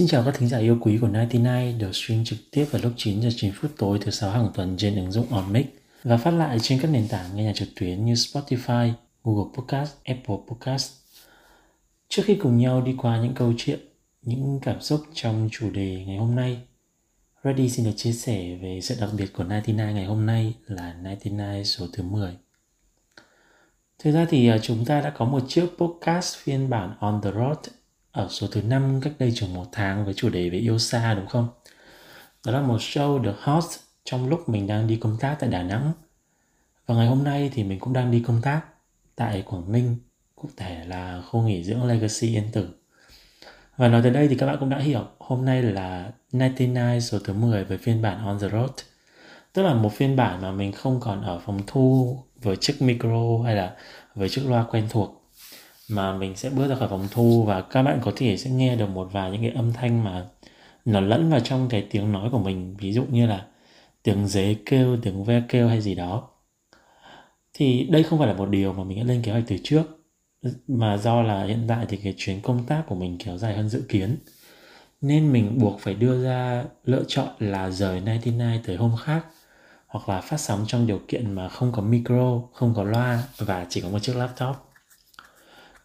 [0.00, 2.92] Xin chào các thính giả yêu quý của 99 được stream trực tiếp vào lúc
[2.96, 5.66] 9 giờ 9 phút tối thứ sáu hàng tuần trên ứng dụng OnMix
[6.04, 8.92] và phát lại trên các nền tảng nghe nhạc trực tuyến như Spotify,
[9.24, 10.92] Google Podcast, Apple Podcast.
[12.08, 13.80] Trước khi cùng nhau đi qua những câu chuyện,
[14.22, 16.58] những cảm xúc trong chủ đề ngày hôm nay,
[17.44, 20.94] Ready xin được chia sẻ về sự đặc biệt của 99 ngày hôm nay là
[21.02, 22.36] 99 số thứ 10.
[23.98, 27.30] Thực ra thì à, chúng ta đã có một chiếc podcast phiên bản On The
[27.32, 27.79] Road
[28.12, 31.14] ở số thứ năm cách đây chừng một tháng với chủ đề về yêu xa
[31.14, 31.48] đúng không?
[32.46, 35.62] Đó là một show được host trong lúc mình đang đi công tác tại Đà
[35.62, 35.92] Nẵng.
[36.86, 38.60] Và ngày hôm nay thì mình cũng đang đi công tác
[39.16, 39.96] tại Quảng Ninh,
[40.34, 42.68] cụ thể là khu nghỉ dưỡng Legacy Yên Tử.
[43.76, 47.18] Và nói tới đây thì các bạn cũng đã hiểu, hôm nay là 99 số
[47.24, 48.70] thứ 10 với phiên bản On The Road.
[49.52, 53.42] Tức là một phiên bản mà mình không còn ở phòng thu với chiếc micro
[53.44, 53.76] hay là
[54.14, 55.19] với chiếc loa quen thuộc
[55.90, 58.76] mà mình sẽ bước ra khỏi phòng thu và các bạn có thể sẽ nghe
[58.76, 60.26] được một vài những cái âm thanh mà
[60.84, 63.46] nó lẫn vào trong cái tiếng nói của mình ví dụ như là
[64.02, 66.28] tiếng dế kêu tiếng ve kêu hay gì đó.
[67.54, 69.82] Thì đây không phải là một điều mà mình đã lên kế hoạch từ trước
[70.68, 73.68] mà do là hiện tại thì cái chuyến công tác của mình kéo dài hơn
[73.68, 74.16] dự kiến.
[75.00, 79.26] Nên mình buộc phải đưa ra lựa chọn là rời 99 tới hôm khác
[79.86, 83.66] hoặc là phát sóng trong điều kiện mà không có micro, không có loa và
[83.68, 84.69] chỉ có một chiếc laptop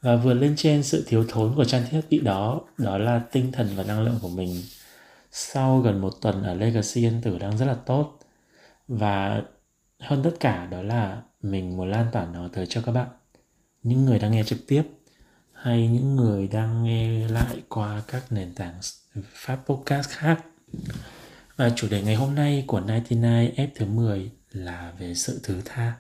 [0.02, 3.52] và vượt lên trên sự thiếu thốn của trang thiết bị đó đó là tinh
[3.52, 4.62] thần và năng lượng của mình.
[5.32, 8.20] Sau gần một tuần ở Legacy Yên Tử đang rất là tốt.
[8.88, 9.42] Và
[10.00, 13.08] hơn tất cả, đó là mình muốn lan tỏa nó tới cho các bạn.
[13.84, 14.84] Những người đang nghe trực tiếp,
[15.54, 18.80] hay những người đang nghe lại qua các nền tảng
[19.34, 20.46] phát podcast khác.
[21.56, 23.22] Và chủ đề ngày hôm nay của 99
[23.56, 25.94] F thứ 10 là về sự thứ tha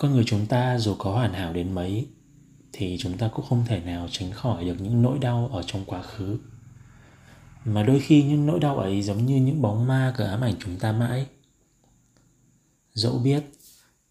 [0.00, 2.08] con người chúng ta dù có hoàn hảo đến mấy,
[2.72, 5.84] thì chúng ta cũng không thể nào tránh khỏi được những nỗi đau ở trong
[5.86, 6.38] quá khứ.
[7.64, 10.54] Mà đôi khi những nỗi đau ấy giống như những bóng ma cứ ám ảnh
[10.58, 11.26] chúng ta mãi.
[12.92, 13.44] Dẫu biết,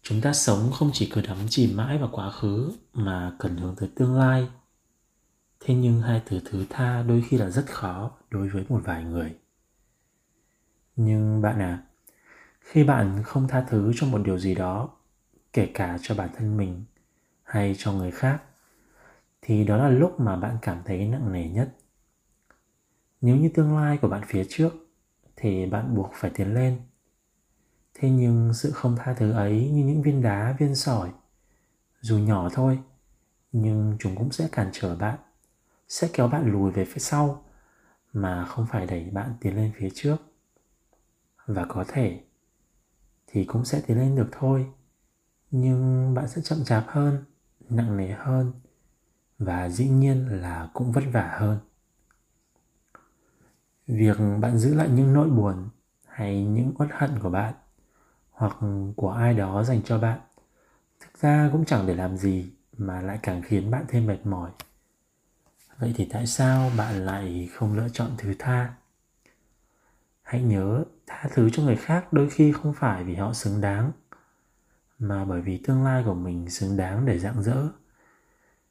[0.02, 3.76] chúng ta sống không chỉ cứ đắm chìm mãi vào quá khứ mà cần hướng
[3.76, 4.46] tới tương lai.
[5.60, 9.04] Thế nhưng hai từ thứ tha đôi khi là rất khó đối với một vài
[9.04, 9.34] người.
[10.96, 11.82] Nhưng bạn à
[12.60, 14.88] khi bạn không tha thứ cho một điều gì đó
[15.52, 16.84] kể cả cho bản thân mình
[17.42, 18.42] hay cho người khác,
[19.42, 21.76] thì đó là lúc mà bạn cảm thấy nặng nề nhất.
[23.20, 24.72] Nếu như tương lai của bạn phía trước
[25.36, 26.80] thì bạn buộc phải tiến lên.
[27.94, 31.10] Thế nhưng sự không tha thứ ấy như những viên đá, viên sỏi,
[32.00, 32.78] dù nhỏ thôi,
[33.52, 35.18] nhưng chúng cũng sẽ cản trở bạn,
[35.88, 37.44] sẽ kéo bạn lùi về phía sau
[38.12, 40.16] mà không phải đẩy bạn tiến lên phía trước.
[41.46, 42.20] Và có thể
[43.26, 44.66] thì cũng sẽ tiến lên được thôi
[45.50, 47.24] nhưng bạn sẽ chậm chạp hơn,
[47.68, 48.52] nặng nề hơn
[49.38, 51.58] và dĩ nhiên là cũng vất vả hơn.
[53.86, 55.68] Việc bạn giữ lại những nỗi buồn
[56.06, 57.54] hay những uất hận của bạn
[58.30, 58.56] hoặc
[58.96, 60.20] của ai đó dành cho bạn
[61.00, 64.50] thực ra cũng chẳng để làm gì mà lại càng khiến bạn thêm mệt mỏi.
[65.78, 68.74] Vậy thì tại sao bạn lại không lựa chọn thứ tha?
[70.22, 73.92] Hãy nhớ tha thứ cho người khác đôi khi không phải vì họ xứng đáng
[75.00, 77.68] mà bởi vì tương lai của mình xứng đáng để dạng dỡ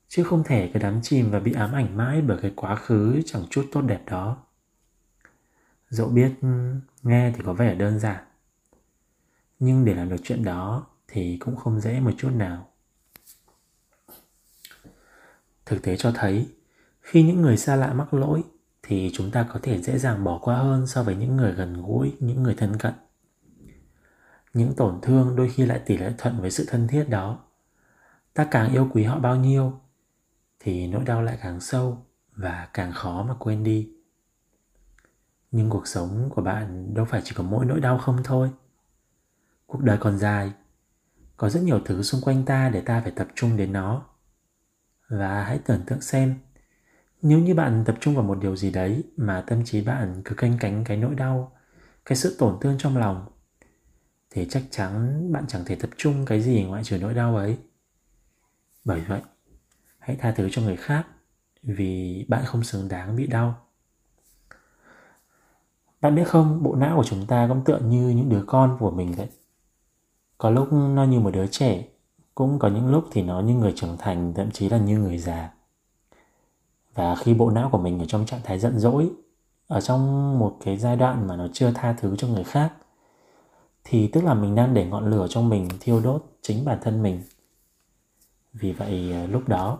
[0.08, 3.22] chứ không thể cứ đắm chìm và bị ám ảnh mãi bởi cái quá khứ
[3.26, 4.38] chẳng chút tốt đẹp đó.
[5.90, 6.74] Dẫu biết ừ,
[7.04, 8.24] nghe thì có vẻ đơn giản.
[9.60, 12.70] Nhưng để làm được chuyện đó thì cũng không dễ một chút nào.
[15.66, 16.48] Thực tế cho thấy,
[17.02, 18.44] khi những người xa lạ mắc lỗi
[18.84, 21.82] thì chúng ta có thể dễ dàng bỏ qua hơn so với những người gần
[21.82, 22.94] gũi, những người thân cận
[24.54, 27.40] những tổn thương đôi khi lại tỷ lệ thuận với sự thân thiết đó.
[28.34, 29.80] Ta càng yêu quý họ bao nhiêu,
[30.60, 32.06] thì nỗi đau lại càng sâu
[32.36, 33.92] và càng khó mà quên đi.
[35.52, 38.52] Nhưng cuộc sống của bạn đâu phải chỉ có mỗi nỗi đau không thôi.
[39.66, 40.54] Cuộc đời còn dài,
[41.38, 44.06] có rất nhiều thứ xung quanh ta để ta phải tập trung đến nó.
[45.10, 46.36] Và hãy tưởng tượng xem,
[47.22, 50.36] nếu như bạn tập trung vào một điều gì đấy mà tâm trí bạn cứ
[50.36, 51.52] canh cánh cái nỗi đau,
[52.06, 53.26] cái sự tổn thương trong lòng
[54.30, 57.58] thì chắc chắn bạn chẳng thể tập trung cái gì ngoại trừ nỗi đau ấy.
[58.86, 59.22] Bởi vậy,
[60.00, 61.08] hãy tha thứ cho người khác
[61.64, 63.56] vì bạn không xứng đáng bị đau.
[66.02, 68.92] Bạn biết không, bộ não của chúng ta cũng tựa như những đứa con của
[68.92, 69.28] mình vậy.
[70.38, 71.84] Có lúc nó như một đứa trẻ,
[72.36, 75.18] cũng có những lúc thì nó như người trưởng thành, thậm chí là như người
[75.18, 75.54] già.
[76.94, 79.10] Và khi bộ não của mình ở trong trạng thái giận dỗi,
[79.68, 82.74] ở trong một cái giai đoạn mà nó chưa tha thứ cho người khác
[83.92, 87.04] thì tức là mình đang để ngọn lửa trong mình thiêu đốt chính bản thân
[87.04, 87.24] mình.
[88.54, 89.80] Vì vậy à, lúc đó,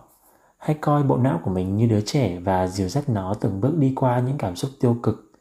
[0.58, 3.76] hãy coi bộ não của mình như đứa trẻ và dìu dắt nó từng bước
[3.78, 5.32] đi qua những cảm xúc tiêu cực,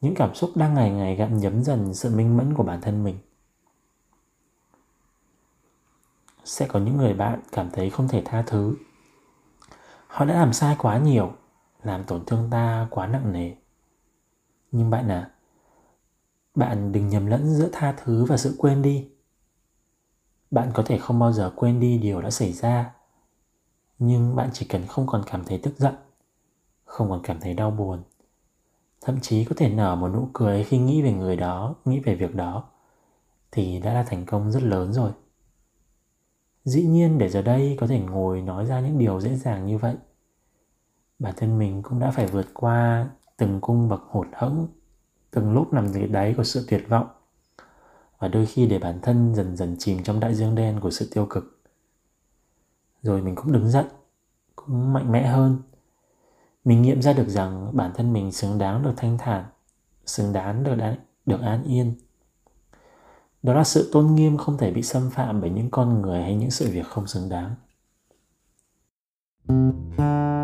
[0.00, 3.04] những cảm xúc đang ngày ngày gặm nhấm dần sự minh mẫn của bản thân
[3.04, 3.18] mình.
[6.44, 8.76] Sẽ có những người bạn cảm thấy không thể tha thứ.
[10.06, 11.32] Họ đã làm sai quá nhiều,
[11.82, 13.52] làm tổn thương ta quá nặng nề.
[14.72, 15.30] Nhưng bạn à
[16.56, 19.08] bạn đừng nhầm lẫn giữa tha thứ và sự quên đi.
[20.50, 22.94] Bạn có thể không bao giờ quên đi điều đã xảy ra,
[23.98, 25.94] nhưng bạn chỉ cần không còn cảm thấy tức giận,
[26.84, 28.02] không còn cảm thấy đau buồn,
[29.00, 32.14] thậm chí có thể nở một nụ cười khi nghĩ về người đó, nghĩ về
[32.14, 32.64] việc đó,
[33.52, 35.10] thì đã là thành công rất lớn rồi.
[36.64, 39.78] Dĩ nhiên để giờ đây có thể ngồi nói ra những điều dễ dàng như
[39.78, 39.94] vậy,
[41.18, 44.68] bản thân mình cũng đã phải vượt qua từng cung bậc hụt hẫng
[45.36, 47.06] từng lúc nằm dưới đáy của sự tuyệt vọng.
[48.18, 51.08] Và đôi khi để bản thân dần dần chìm trong đại dương đen của sự
[51.14, 51.60] tiêu cực.
[53.02, 53.84] Rồi mình cũng đứng dậy
[54.56, 55.58] cũng mạnh mẽ hơn.
[56.64, 59.44] Mình nghiệm ra được rằng bản thân mình xứng đáng được thanh thản
[60.06, 60.96] xứng đáng được đáng,
[61.26, 61.94] được an yên.
[63.42, 66.36] Đó là sự tôn nghiêm không thể bị xâm phạm bởi những con người hay
[66.36, 67.54] những sự việc không xứng đáng.
[69.48, 70.35] trôi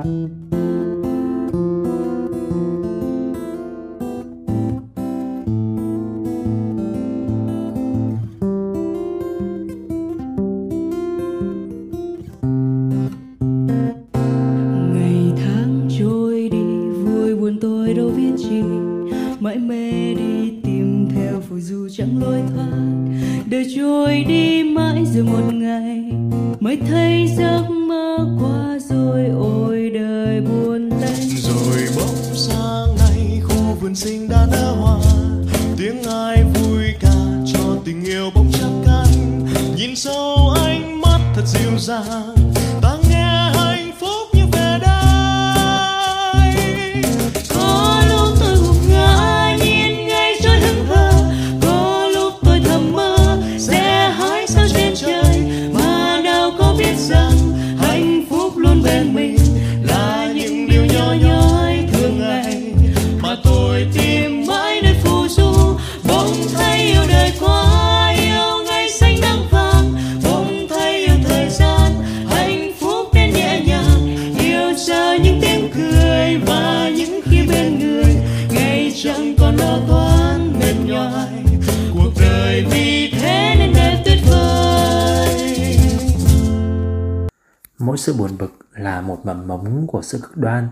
[88.02, 90.69] sự buồn bực là một mầm mống của sự cực đoan.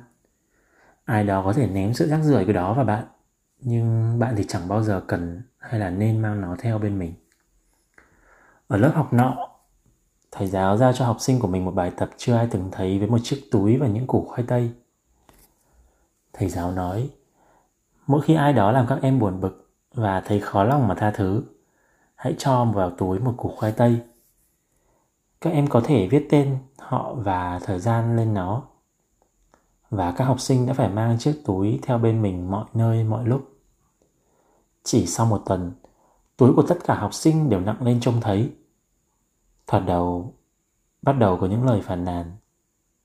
[1.04, 3.04] Ai đó có thể ném sự rác rưởi của đó vào bạn,
[3.60, 7.14] nhưng bạn thì chẳng bao giờ cần hay là nên mang nó theo bên mình.
[8.68, 9.48] Ở lớp học nọ,
[10.30, 12.98] thầy giáo giao cho học sinh của mình một bài tập chưa ai từng thấy
[12.98, 14.70] với một chiếc túi và những củ khoai tây.
[16.32, 17.10] Thầy giáo nói,
[18.06, 21.10] mỗi khi ai đó làm các em buồn bực và thấy khó lòng mà tha
[21.10, 21.42] thứ,
[22.14, 24.00] hãy cho vào túi một củ khoai tây
[25.40, 28.62] các em có thể viết tên họ và thời gian lên nó.
[29.90, 33.26] Và các học sinh đã phải mang chiếc túi theo bên mình mọi nơi, mọi
[33.26, 33.48] lúc.
[34.82, 35.72] Chỉ sau một tuần,
[36.36, 38.52] túi của tất cả học sinh đều nặng lên trông thấy.
[39.66, 40.34] Thoạt đầu,
[41.02, 42.36] bắt đầu có những lời phàn nàn.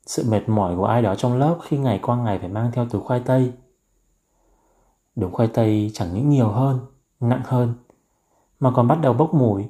[0.05, 2.87] Sự mệt mỏi của ai đó trong lớp khi ngày qua ngày phải mang theo
[2.89, 3.53] túi khoai tây.
[5.15, 6.79] Đống khoai tây chẳng những nhiều hơn,
[7.19, 7.73] nặng hơn,
[8.59, 9.65] mà còn bắt đầu bốc mùi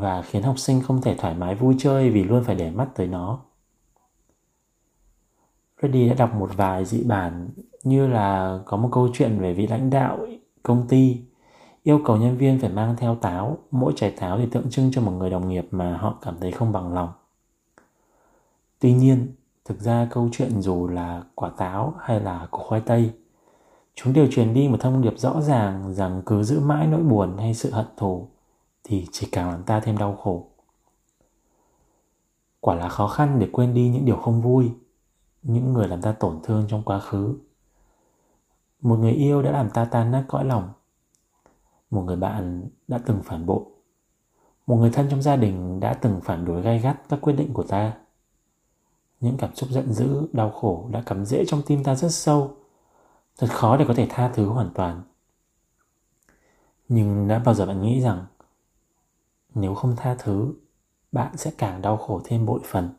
[0.00, 2.88] và khiến học sinh không thể thoải mái vui chơi vì luôn phải để mắt
[2.94, 3.38] tới nó.
[5.80, 7.48] Freddy đã đọc một vài dị bản
[7.84, 10.26] như là có một câu chuyện về vị lãnh đạo
[10.62, 11.24] công ty
[11.82, 15.00] yêu cầu nhân viên phải mang theo táo, mỗi trái táo thì tượng trưng cho
[15.00, 17.12] một người đồng nghiệp mà họ cảm thấy không bằng lòng.
[18.78, 19.32] Tuy nhiên,
[19.64, 23.12] thực ra câu chuyện dù là quả táo hay là củ khoai tây,
[23.94, 27.36] chúng đều truyền đi một thông điệp rõ ràng rằng cứ giữ mãi nỗi buồn
[27.38, 28.28] hay sự hận thù
[28.84, 30.46] thì chỉ càng làm ta thêm đau khổ.
[32.60, 34.72] Quả là khó khăn để quên đi những điều không vui,
[35.42, 37.38] những người làm ta tổn thương trong quá khứ.
[38.80, 40.72] Một người yêu đã làm ta tan nát cõi lòng.
[41.90, 43.64] Một người bạn đã từng phản bội.
[44.66, 47.54] Một người thân trong gia đình đã từng phản đối gay gắt các quyết định
[47.54, 47.92] của ta.
[49.20, 52.56] Những cảm xúc giận dữ, đau khổ đã cắm rễ trong tim ta rất sâu.
[53.38, 55.02] Thật khó để có thể tha thứ hoàn toàn.
[56.88, 58.26] Nhưng đã bao giờ bạn nghĩ rằng
[59.54, 60.54] nếu không tha thứ,
[61.12, 62.90] bạn sẽ càng đau khổ thêm bội phần.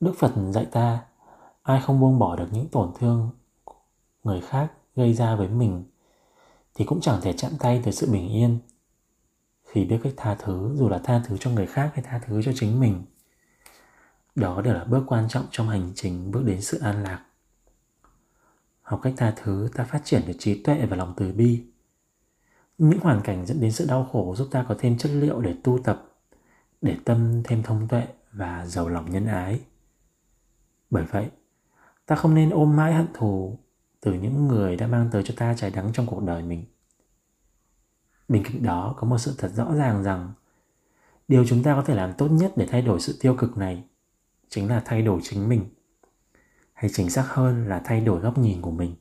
[0.00, 1.04] Đức phật dạy ta,
[1.62, 3.30] ai không buông bỏ được những tổn thương
[4.24, 5.84] người khác gây ra với mình,
[6.74, 8.58] thì cũng chẳng thể chạm tay tới sự bình yên.
[9.64, 12.42] Khi biết cách tha thứ, dù là tha thứ cho người khác hay tha thứ
[12.42, 13.04] cho chính mình,
[14.34, 17.24] đó đều là bước quan trọng trong hành trình bước đến sự an lạc.
[18.82, 21.64] Học cách tha thứ, ta phát triển được trí tuệ và lòng từ bi
[22.78, 25.54] những hoàn cảnh dẫn đến sự đau khổ giúp ta có thêm chất liệu để
[25.64, 26.02] tu tập,
[26.82, 29.60] để tâm thêm thông tuệ và giàu lòng nhân ái.
[30.90, 31.30] Bởi vậy,
[32.06, 33.58] ta không nên ôm mãi hận thù
[34.00, 36.64] từ những người đã mang tới cho ta trái đắng trong cuộc đời mình.
[38.28, 40.32] Bên cạnh đó, có một sự thật rõ ràng rằng
[41.28, 43.84] điều chúng ta có thể làm tốt nhất để thay đổi sự tiêu cực này
[44.48, 45.64] chính là thay đổi chính mình,
[46.72, 48.94] hay chính xác hơn là thay đổi góc nhìn của mình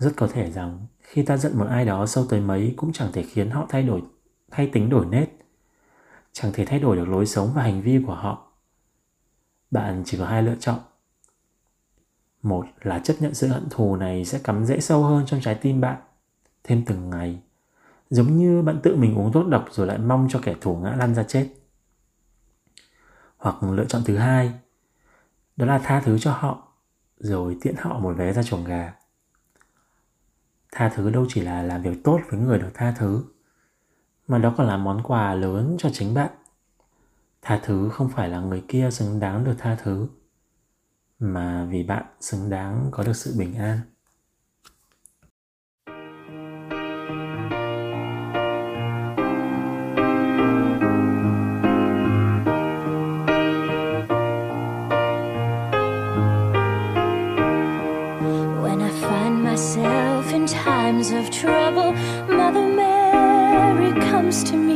[0.00, 3.12] rất có thể rằng, khi ta giận một ai đó sâu tới mấy cũng chẳng
[3.12, 4.02] thể khiến họ thay đổi,
[4.50, 5.28] thay tính đổi nết
[6.32, 8.52] chẳng thể thay đổi được lối sống và hành vi của họ.
[9.70, 10.78] Bạn chỉ có hai lựa chọn.
[12.42, 15.54] Một là chấp nhận sự hận thù này sẽ cắm rễ sâu hơn trong trái
[15.54, 15.96] tim bạn,
[16.64, 17.42] thêm từng ngày.
[18.10, 20.90] Giống như bạn tự mình uống thuốc độc rồi lại mong cho kẻ thù ngã
[20.90, 21.48] lăn ra chết.
[23.36, 24.52] Hoặc lựa chọn thứ hai,
[25.56, 26.72] đó là tha thứ cho họ,
[27.18, 28.99] rồi tiễn họ một vé ra chuồng gà
[30.80, 33.24] tha thứ đâu chỉ là làm việc tốt với người được tha thứ,
[34.28, 36.30] mà đó còn là món quà lớn cho chính bạn.
[37.42, 40.08] Tha thứ không phải là người kia xứng đáng được tha thứ,
[41.18, 43.78] mà vì bạn xứng đáng có được sự bình an.
[61.00, 61.92] Times of trouble,
[62.28, 64.69] Mother Mary comes to me,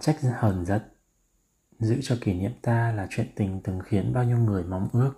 [0.00, 0.82] trách hờn giận.
[1.78, 5.12] Giữ cho kỷ niệm ta là chuyện tình từng khiến bao nhiêu người mong ước.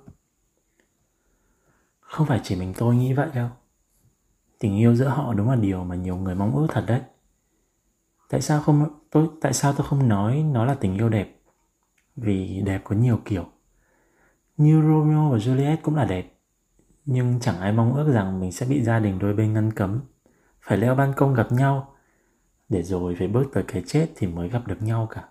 [2.01, 3.49] Không phải chỉ mình tôi nghĩ vậy đâu.
[4.59, 7.01] Tình yêu giữa họ đúng là điều mà nhiều người mong ước thật đấy.
[8.29, 11.41] Tại sao không, tôi, tại sao tôi không nói nó là tình yêu đẹp?
[12.17, 13.45] Vì đẹp có nhiều kiểu.
[14.57, 16.39] Như romeo và juliet cũng là đẹp.
[17.05, 20.01] Nhưng chẳng ai mong ước rằng mình sẽ bị gia đình đôi bên ngăn cấm.
[20.61, 21.92] Phải leo ban công gặp nhau
[22.73, 25.25] để rồi phải bước tới cái chết thì mới gặp được nhau cả.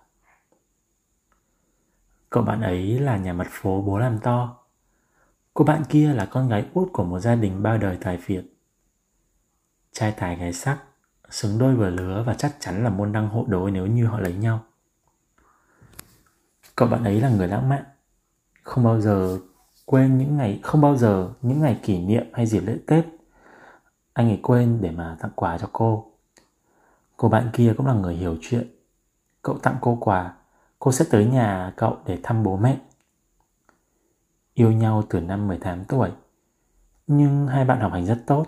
[2.30, 4.58] Cậu bạn ấy là nhà mặt phố bố làm to.
[5.54, 8.44] Cô bạn kia là con gái út của một gia đình bao đời tài phiệt.
[9.92, 10.78] Trai tài gái sắc,
[11.30, 14.20] xứng đôi vừa lứa và chắc chắn là môn đăng hộ đối nếu như họ
[14.20, 14.64] lấy nhau.
[16.76, 17.84] Cậu bạn ấy là người lãng mạn.
[18.62, 19.38] Không bao giờ
[19.84, 23.04] quên những ngày, không bao giờ những ngày kỷ niệm hay dịp lễ tết.
[24.12, 26.11] Anh ấy quên để mà tặng quà cho cô
[27.16, 28.66] cô bạn kia cũng là người hiểu chuyện.
[29.42, 30.34] Cậu tặng cô quà.
[30.78, 32.78] Cô sẽ tới nhà cậu để thăm bố mẹ.
[34.54, 36.10] Yêu nhau từ năm 18 tuổi.
[37.06, 38.46] Nhưng hai bạn học hành rất tốt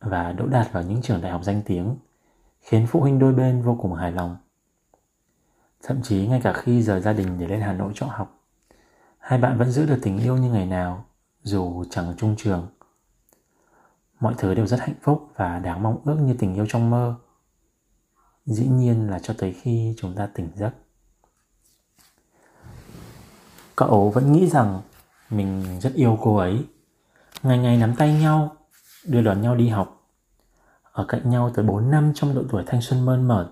[0.00, 1.96] và đỗ đạt vào những trường đại học danh tiếng,
[2.60, 4.36] khiến phụ huynh đôi bên vô cùng hài lòng.
[5.82, 8.40] Thậm chí ngay cả khi rời gia đình để lên Hà Nội trọ học,
[9.18, 11.04] hai bạn vẫn giữ được tình yêu như ngày nào,
[11.42, 12.68] dù chẳng chung trường.
[14.20, 17.14] Mọi thứ đều rất hạnh phúc và đáng mong ước như tình yêu trong mơ
[18.46, 20.70] dĩ nhiên là cho tới khi chúng ta tỉnh giấc.
[23.76, 24.80] Cậu vẫn nghĩ rằng
[25.30, 26.66] mình rất yêu cô ấy.
[27.42, 28.56] Ngày ngày nắm tay nhau,
[29.04, 30.10] đưa đón nhau đi học.
[30.82, 33.46] Ở cạnh nhau tới 4 năm trong độ tuổi thanh xuân mơn mởn.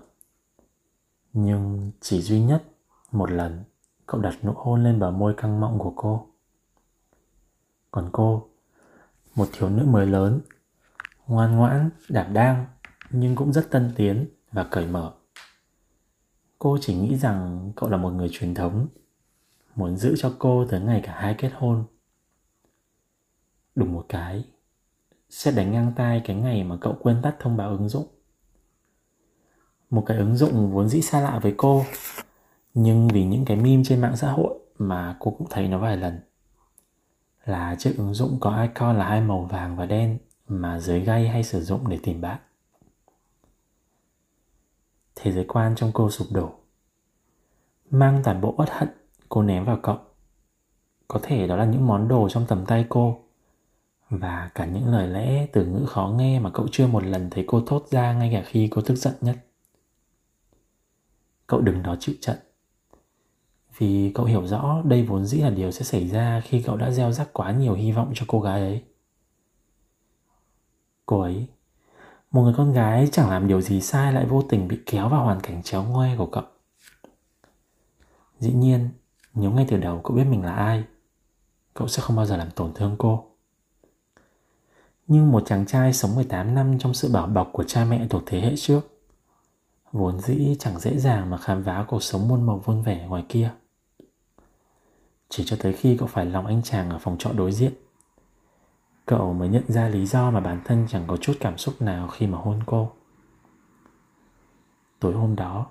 [1.33, 2.63] Nhưng chỉ duy nhất
[3.11, 3.63] một lần,
[4.05, 6.27] cậu đặt nụ hôn lên bờ môi căng mọng của cô.
[7.91, 8.49] Còn cô,
[9.35, 10.41] một thiếu nữ mới lớn,
[11.27, 12.65] ngoan ngoãn, đảm đang,
[13.09, 15.13] nhưng cũng rất tân tiến và cởi mở.
[16.59, 18.87] Cô chỉ nghĩ rằng cậu là một người truyền thống,
[19.75, 21.83] muốn giữ cho cô tới ngày cả hai kết hôn.
[23.75, 24.45] Đùng một cái,
[25.29, 28.07] sẽ đánh ngang tai cái ngày mà cậu quên tắt thông báo ứng dụng.
[29.89, 31.85] Một cái ứng dụng vốn dĩ xa lạ với cô,
[32.73, 35.97] nhưng vì những cái meme trên mạng xã hội mà cô cũng thấy nó vài
[35.97, 36.19] lần.
[37.45, 41.27] Là chiếc ứng dụng có icon là hai màu vàng và đen mà giới gay
[41.27, 42.39] hay sử dụng để tìm bạn
[45.23, 46.51] thế giới quan trong cô sụp đổ.
[47.89, 48.89] Mang toàn bộ uất hận,
[49.29, 49.97] cô ném vào cậu.
[51.07, 53.23] Có thể đó là những món đồ trong tầm tay cô.
[54.09, 57.43] Và cả những lời lẽ từ ngữ khó nghe mà cậu chưa một lần thấy
[57.47, 59.37] cô thốt ra ngay cả khi cô tức giận nhất.
[61.47, 62.37] Cậu đừng đó chịu trận.
[63.77, 66.91] Vì cậu hiểu rõ đây vốn dĩ là điều sẽ xảy ra khi cậu đã
[66.91, 68.83] gieo rắc quá nhiều hy vọng cho cô gái ấy.
[71.05, 71.47] Cô ấy
[72.33, 75.23] một người con gái chẳng làm điều gì sai lại vô tình bị kéo vào
[75.23, 76.43] hoàn cảnh chéo ngoe của cậu.
[78.39, 78.89] Dĩ nhiên,
[79.33, 80.83] nếu ngay từ đầu cậu biết mình là ai,
[81.73, 83.25] cậu sẽ không bao giờ làm tổn thương cô.
[85.07, 88.23] Nhưng một chàng trai sống 18 năm trong sự bảo bọc của cha mẹ thuộc
[88.25, 88.81] thế hệ trước,
[89.91, 93.23] vốn dĩ chẳng dễ dàng mà khám phá cuộc sống muôn màu vui vẻ ngoài
[93.29, 93.51] kia.
[95.29, 97.73] Chỉ cho tới khi cậu phải lòng anh chàng ở phòng trọ đối diện
[99.05, 102.07] cậu mới nhận ra lý do mà bản thân chẳng có chút cảm xúc nào
[102.07, 102.91] khi mà hôn cô.
[104.99, 105.67] Tối hôm đó,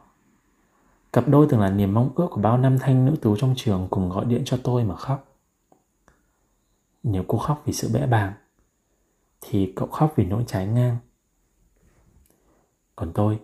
[1.13, 3.89] cặp đôi từng là niềm mong ước của bao năm thanh nữ tú trong trường
[3.91, 5.39] cùng gọi điện cho tôi mà khóc.
[7.03, 8.33] Nếu cô khóc vì sự bẽ bàng,
[9.41, 10.97] thì cậu khóc vì nỗi trái ngang.
[12.97, 13.41] Còn tôi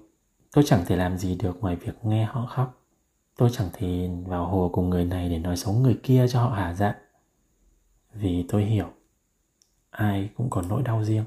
[0.53, 2.83] tôi chẳng thể làm gì được ngoài việc nghe họ khóc.
[3.37, 6.51] Tôi chẳng thể vào hồ cùng người này để nói xấu người kia cho họ
[6.51, 6.95] hả dạ.
[8.15, 8.87] Vì tôi hiểu
[9.91, 11.25] ai cũng có nỗi đau riêng.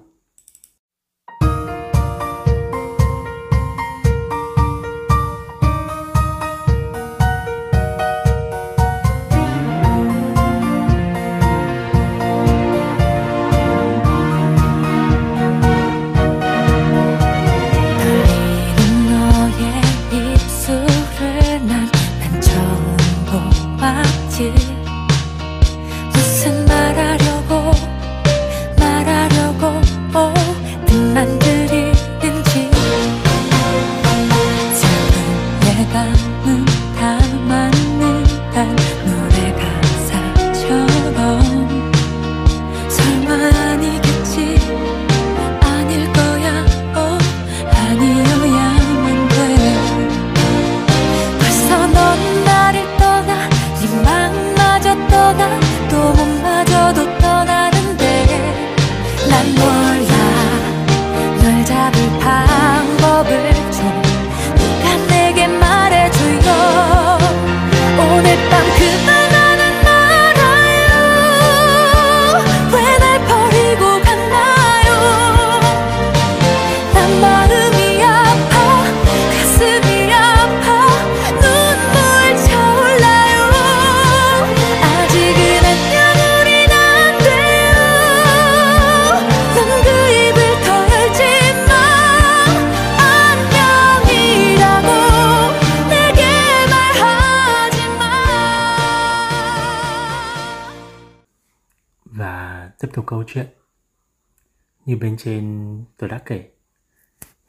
[104.85, 106.49] Như bên trên tôi đã kể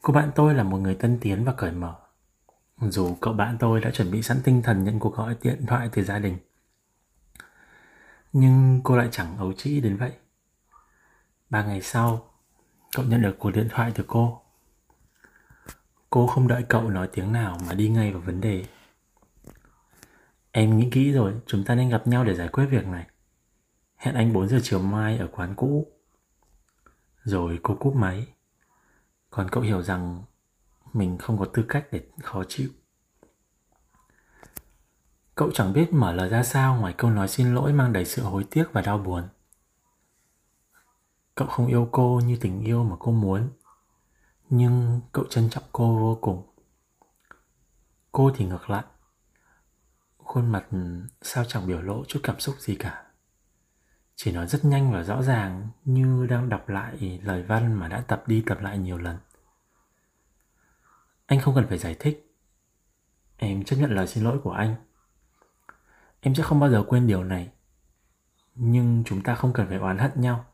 [0.01, 1.95] Cô bạn tôi là một người tân tiến và cởi mở.
[2.81, 5.89] Dù cậu bạn tôi đã chuẩn bị sẵn tinh thần nhận cuộc gọi điện thoại
[5.91, 6.37] từ gia đình
[8.33, 10.11] Nhưng cô lại chẳng ấu trĩ đến vậy.
[11.49, 12.33] Ba ngày sau
[12.95, 14.41] Cậu nhận được cuộc điện thoại từ cô.
[16.09, 18.65] Cô không đợi cậu nói tiếng nào mà đi ngay vào vấn đề.
[20.51, 23.07] Em nghĩ kỹ rồi, chúng ta nên gặp nhau để giải quyết việc này.
[23.95, 25.87] Hẹn anh 4 giờ chiều mai ở quán cũ.
[27.23, 28.27] Rồi cô cúp máy.
[29.29, 30.23] Còn cậu hiểu rằng
[30.93, 32.69] Mình không có tư cách để khó chịu.
[35.35, 38.23] Cậu chẳng biết mở lời ra sao ngoài câu nói xin lỗi mang đầy sự
[38.23, 39.23] hối tiếc và đau buồn.
[41.35, 43.49] Cậu không yêu cô như tình yêu mà cô muốn,
[44.49, 46.43] Nhưng cậu trân trọng cô vô cùng.
[48.11, 48.83] Cô thì ngược lại,
[50.17, 50.65] Khuôn mặt
[51.21, 53.05] sao chẳng biểu lộ chút cảm xúc gì cả
[54.15, 58.01] chỉ nói rất nhanh và rõ ràng như đang đọc lại lời văn mà đã
[58.01, 59.17] tập đi tập lại nhiều lần.
[61.25, 62.35] Anh không cần phải giải thích.
[63.37, 64.75] Em chấp nhận lời xin lỗi của anh.
[66.19, 67.51] Em sẽ không bao giờ quên điều này.
[68.55, 70.45] Nhưng chúng ta không cần phải oán hận nhau.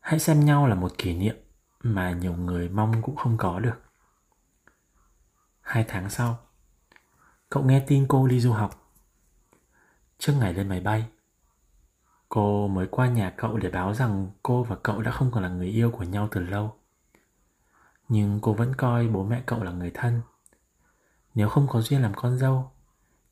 [0.00, 1.36] Hãy xem nhau là một kỷ niệm
[1.82, 3.82] mà nhiều người mong cũng không có được.
[5.60, 6.38] Hai tháng sau,
[7.48, 8.92] cậu nghe tin cô đi du học.
[10.18, 11.08] Trước ngày lên máy bay
[12.34, 15.48] Cô mới qua nhà cậu để báo rằng cô và cậu đã không còn là
[15.48, 16.74] người yêu của nhau từ lâu.
[18.08, 20.20] Nhưng cô vẫn coi bố mẹ cậu là người thân.
[21.34, 22.70] Nếu không có duyên làm con dâu,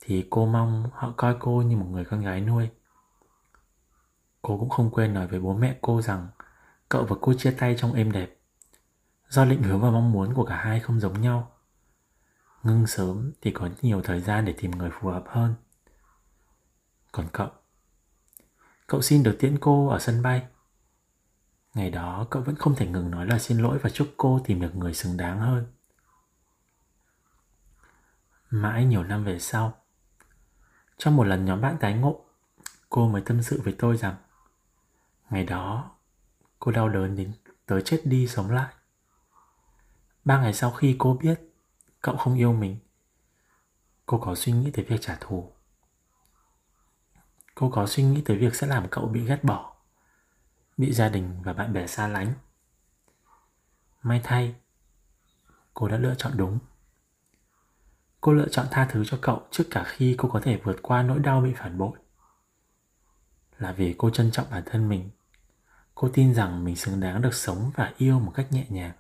[0.01, 2.69] thì cô mong họ coi cô như một người con gái nuôi.
[4.43, 6.29] Cô cũng không quên nói với bố mẹ cô rằng
[6.89, 8.39] cậu và cô chia tay trong êm đẹp.
[9.29, 11.51] Do định hướng và mong muốn của cả hai không giống nhau.
[12.63, 15.55] Ngưng sớm thì có nhiều thời gian để tìm người phù hợp hơn.
[17.13, 17.49] Còn cậu,
[18.91, 20.47] Cậu xin được tiễn cô ở sân bay.
[21.75, 24.61] Ngày đó cậu vẫn không thể ngừng nói lời xin lỗi và chúc cô tìm
[24.61, 25.67] được người xứng đáng hơn.
[28.51, 29.73] Mãi nhiều năm về sau,
[30.99, 32.25] trong một lần nhóm bạn tái ngộ,
[32.89, 34.17] cô mới tâm sự với tôi rằng
[35.31, 35.91] ngày đó
[36.59, 37.33] cô đau đớn đến
[37.67, 38.75] tới chết đi sống lại.
[40.25, 41.41] Ba ngày sau khi cô biết
[42.01, 42.79] cậu không yêu mình,
[44.07, 45.53] cô có suy nghĩ tới việc trả thù.
[47.61, 49.77] Cô có suy nghĩ tới việc sẽ làm cậu bị ghét bỏ,
[50.77, 52.33] Bị gia đình và bạn bè xa lánh.
[54.03, 54.55] May thay,
[55.75, 56.59] Cô đã lựa chọn đúng.
[58.21, 61.03] Cô lựa chọn tha thứ cho cậu trước cả khi cô có thể vượt qua
[61.03, 61.99] nỗi đau bị phản bội.
[63.59, 65.11] Là vì cô trân trọng bản thân mình.
[65.95, 68.93] Cô tin rằng mình xứng đáng được sống và yêu một cách nhẹ nhàng.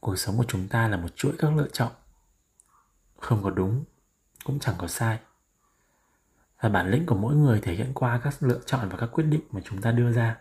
[0.00, 1.92] Cuộc sống của chúng ta là một chuỗi các lựa chọn.
[3.18, 3.84] Không có đúng,
[4.44, 5.20] Cũng chẳng có sai
[6.64, 9.24] và bản lĩnh của mỗi người thể hiện qua các lựa chọn và các quyết
[9.24, 10.36] định mà chúng ta đưa ra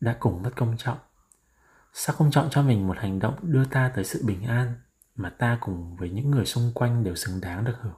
[0.00, 0.98] đã cùng mất công trọng.
[1.92, 4.74] Sao không chọn cho mình một hành động đưa ta tới sự bình an
[5.14, 7.94] mà ta cùng với những người xung quanh đều xứng đáng được hưởng?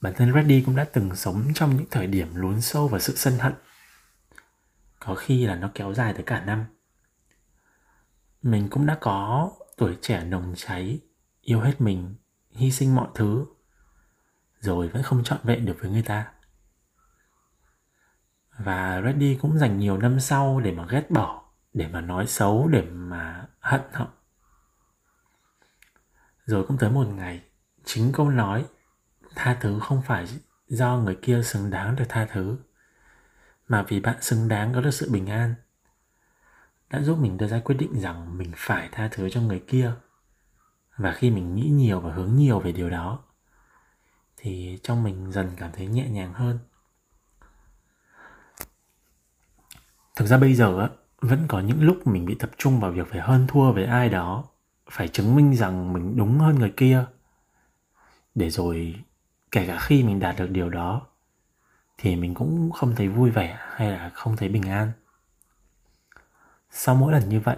[0.00, 3.16] Bản thân Reddy cũng đã từng sống trong những thời điểm lún sâu vào sự
[3.16, 3.52] sân hận.
[4.98, 6.64] Có khi là nó kéo dài tới cả năm.
[8.42, 11.00] Mình cũng đã có tuổi trẻ nồng cháy,
[11.40, 12.14] yêu hết mình
[12.52, 13.46] hy sinh mọi thứ,
[14.60, 16.26] rồi vẫn không trọn vẹn được với người ta.
[18.58, 21.42] Và Reddy cũng dành nhiều năm sau để mà ghét bỏ,
[21.74, 24.08] để mà nói xấu, để mà hận họ.
[26.44, 27.42] Rồi cũng tới một ngày,
[27.84, 28.64] chính câu nói,
[29.34, 30.26] tha thứ không phải
[30.68, 32.56] do người kia xứng đáng được tha thứ,
[33.68, 35.54] mà vì bạn xứng đáng có được sự bình an,
[36.90, 39.92] đã giúp mình đưa ra quyết định rằng mình phải tha thứ cho người kia
[40.96, 43.18] và khi mình nghĩ nhiều và hướng nhiều về điều đó,
[44.36, 46.58] thì trong mình dần cảm thấy nhẹ nhàng hơn.
[50.16, 50.88] Thực ra bây giờ á,
[51.20, 54.08] vẫn có những lúc mình bị tập trung vào việc phải hơn thua với ai
[54.08, 54.44] đó,
[54.90, 57.04] phải chứng minh rằng mình đúng hơn người kia.
[58.34, 58.94] Để rồi
[59.50, 61.06] kể cả khi mình đạt được điều đó,
[61.98, 64.92] thì mình cũng không thấy vui vẻ hay là không thấy bình an.
[66.70, 67.56] Sau mỗi lần như vậy,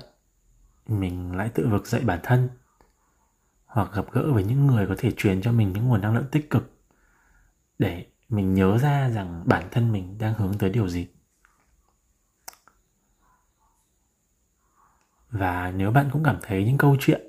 [0.86, 2.48] mình lại tự vực dậy bản thân
[3.74, 6.26] hoặc gặp gỡ với những người có thể truyền cho mình những nguồn năng lượng
[6.32, 6.70] tích cực
[7.78, 11.08] để mình nhớ ra rằng bản thân mình đang hướng tới điều gì.
[15.30, 17.20] Và nếu bạn cũng cảm thấy những câu chuyện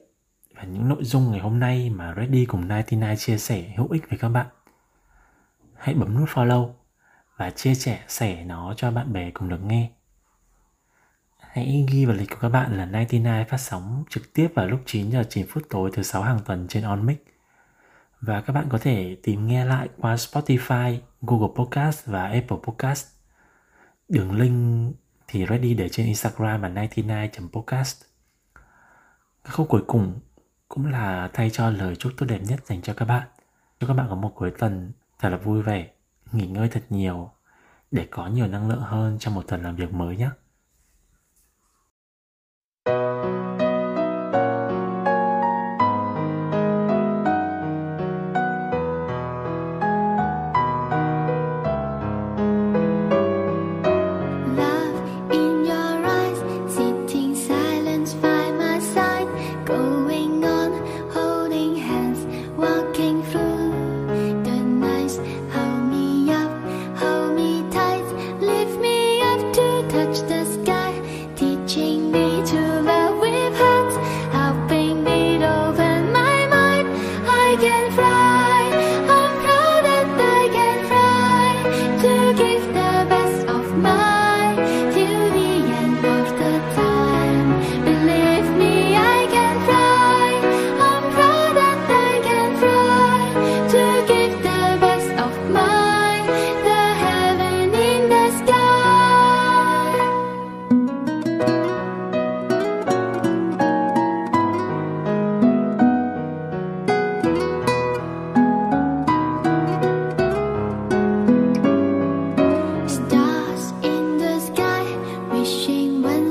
[0.56, 4.10] và những nội dung ngày hôm nay mà Reddy cùng 99 chia sẻ hữu ích
[4.10, 4.48] với các bạn,
[5.74, 6.74] hãy bấm nút follow
[7.38, 9.92] và chia sẻ sẻ nó cho bạn bè cùng được nghe.
[11.56, 14.80] Hãy ghi vào lịch của các bạn là 99 phát sóng trực tiếp vào lúc
[14.86, 17.26] 9 giờ 9 phút tối thứ sáu hàng tuần trên OnMic.
[18.22, 23.08] và các bạn có thể tìm nghe lại qua Spotify, Google Podcast và Apple Podcast.
[24.10, 24.96] Đường link
[25.28, 28.04] thì ready để trên Instagram là 99.podcast.
[29.44, 30.20] Cái khúc cuối cùng
[30.70, 33.28] cũng là thay cho lời chúc tốt đẹp nhất dành cho các bạn.
[33.80, 35.89] Chúc các bạn có một cuối tuần thật là vui vẻ,
[36.32, 37.32] nghỉ ngơi thật nhiều
[37.91, 40.30] để có nhiều năng lượng hơn trong một tuần làm việc mới nhé.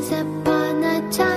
[0.05, 1.34] So